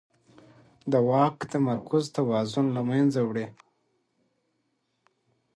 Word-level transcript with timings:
د 0.91 0.93
واک 1.09 1.37
تمرکز 1.53 2.03
توازن 2.17 2.65
له 2.75 2.81
منځه 2.89 3.19
وړي 3.27 3.47